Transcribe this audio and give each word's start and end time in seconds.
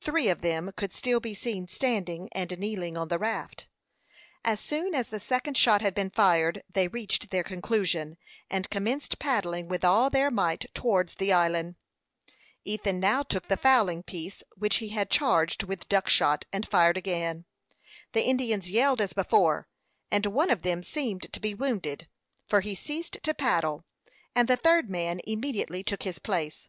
Three 0.00 0.28
of 0.28 0.42
them 0.42 0.72
could 0.76 0.92
still 0.92 1.20
be 1.20 1.34
seen 1.34 1.68
standing 1.68 2.28
and 2.32 2.58
kneeling 2.58 2.96
on 2.96 3.06
the 3.06 3.18
raft. 3.20 3.68
As 4.44 4.58
soon 4.58 4.92
as 4.92 5.06
the 5.06 5.20
second 5.20 5.56
shot 5.56 5.82
had 5.82 5.94
been 5.94 6.10
fired, 6.10 6.64
they 6.68 6.88
reached 6.88 7.30
their 7.30 7.44
conclusion, 7.44 8.16
and 8.50 8.70
commenced 8.70 9.20
paddling 9.20 9.68
with 9.68 9.84
all 9.84 10.10
their 10.10 10.32
might 10.32 10.64
towards 10.74 11.14
the 11.14 11.32
island. 11.32 11.76
Ethan 12.64 12.98
now 12.98 13.22
took 13.22 13.46
the 13.46 13.56
fowling 13.56 14.02
piece, 14.02 14.42
which 14.56 14.78
he 14.78 14.88
had 14.88 15.10
charged 15.10 15.62
with 15.62 15.88
duck 15.88 16.08
shot, 16.08 16.44
and 16.52 16.66
fired 16.66 16.96
again. 16.96 17.44
The 18.14 18.24
Indians 18.26 18.68
yelled 18.68 19.00
as 19.00 19.12
before, 19.12 19.68
and 20.10 20.26
one 20.26 20.50
of 20.50 20.62
them 20.62 20.82
seemed 20.82 21.32
to 21.32 21.38
be 21.38 21.54
wounded, 21.54 22.08
for 22.44 22.62
he 22.62 22.74
ceased 22.74 23.20
to 23.22 23.32
paddle, 23.32 23.84
and 24.34 24.48
the 24.48 24.56
third 24.56 24.90
man 24.90 25.20
immediately 25.24 25.84
took 25.84 26.02
his 26.02 26.18
place. 26.18 26.68